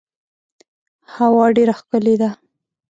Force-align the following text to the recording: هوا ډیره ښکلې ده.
هوا 1.15 1.45
ډیره 1.57 1.73
ښکلې 1.79 2.15
ده. 2.21 2.29